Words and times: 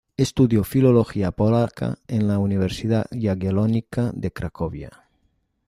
Estudió 0.17 0.63
filología 0.63 1.29
polaca 1.31 1.99
en 2.07 2.27
la 2.27 2.39
Universidad 2.39 3.05
Jagellónica 3.11 4.11
de 4.15 4.31
Cracovia. 4.33 5.03